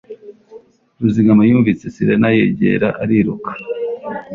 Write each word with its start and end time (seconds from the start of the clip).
Ruzigama 1.01 1.43
yumvise 1.49 1.83
sirena 1.95 2.29
yegera 2.37 2.89
ariruka 3.03 3.51